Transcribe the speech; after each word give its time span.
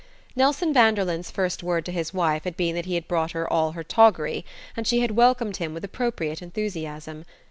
Nelson 0.35 0.73
Vanderlyn's 0.73 1.29
first 1.29 1.61
word 1.61 1.85
to 1.85 1.91
his 1.91 2.11
wife 2.11 2.43
had 2.45 2.57
been 2.57 2.73
that 2.73 2.87
he 2.87 2.95
had 2.95 3.07
brought 3.07 3.33
her 3.33 3.47
all 3.53 3.73
her 3.73 3.83
toggery; 3.83 4.43
and 4.75 4.87
she 4.87 5.01
had 5.01 5.11
welcomed 5.11 5.57
him 5.57 5.75
with 5.75 5.85
appropriate 5.85 6.41
enthusiasm. 6.41 7.23